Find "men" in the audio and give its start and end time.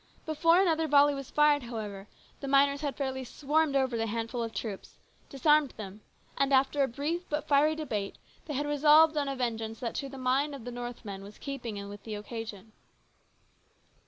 11.05-11.21